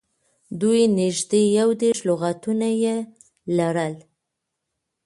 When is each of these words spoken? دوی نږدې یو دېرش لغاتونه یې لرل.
دوی 0.61 0.81
نږدې 0.99 1.41
یو 1.57 1.69
دېرش 1.81 1.99
لغاتونه 2.09 2.67
یې 2.83 2.95
لرل. 3.57 3.93